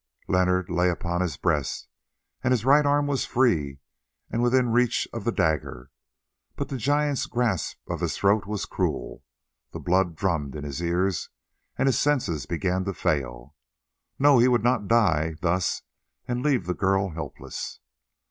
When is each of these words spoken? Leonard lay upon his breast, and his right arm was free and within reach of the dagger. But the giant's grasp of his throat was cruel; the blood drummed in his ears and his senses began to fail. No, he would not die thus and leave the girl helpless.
Leonard 0.27 0.67
lay 0.67 0.89
upon 0.89 1.21
his 1.21 1.37
breast, 1.37 1.87
and 2.43 2.51
his 2.51 2.65
right 2.65 2.87
arm 2.87 3.05
was 3.05 3.23
free 3.27 3.77
and 4.31 4.41
within 4.41 4.71
reach 4.71 5.07
of 5.13 5.25
the 5.25 5.31
dagger. 5.31 5.91
But 6.55 6.69
the 6.69 6.77
giant's 6.77 7.27
grasp 7.27 7.77
of 7.87 7.99
his 7.99 8.17
throat 8.17 8.47
was 8.47 8.65
cruel; 8.65 9.23
the 9.73 9.79
blood 9.79 10.15
drummed 10.15 10.55
in 10.55 10.63
his 10.63 10.81
ears 10.81 11.29
and 11.77 11.85
his 11.85 11.99
senses 11.99 12.47
began 12.47 12.83
to 12.85 12.95
fail. 12.95 13.53
No, 14.17 14.39
he 14.39 14.47
would 14.47 14.63
not 14.63 14.87
die 14.87 15.35
thus 15.43 15.83
and 16.27 16.41
leave 16.41 16.65
the 16.65 16.73
girl 16.73 17.09
helpless. 17.11 17.79